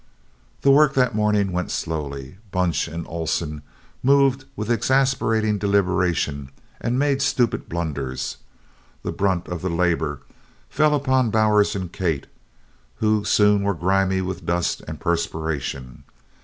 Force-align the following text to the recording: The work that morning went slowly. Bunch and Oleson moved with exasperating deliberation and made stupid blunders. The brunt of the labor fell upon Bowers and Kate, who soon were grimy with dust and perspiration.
The 0.61 0.71
work 0.71 0.95
that 0.95 1.13
morning 1.13 1.51
went 1.51 1.69
slowly. 1.69 2.37
Bunch 2.51 2.87
and 2.87 3.05
Oleson 3.07 3.61
moved 4.01 4.45
with 4.55 4.71
exasperating 4.71 5.59
deliberation 5.59 6.49
and 6.79 6.97
made 6.97 7.21
stupid 7.21 7.69
blunders. 7.69 8.37
The 9.03 9.11
brunt 9.11 9.47
of 9.47 9.61
the 9.61 9.69
labor 9.69 10.21
fell 10.71 10.95
upon 10.95 11.29
Bowers 11.29 11.75
and 11.75 11.91
Kate, 11.93 12.25
who 12.95 13.23
soon 13.23 13.61
were 13.61 13.75
grimy 13.75 14.21
with 14.21 14.43
dust 14.43 14.81
and 14.87 14.99
perspiration. 14.99 16.03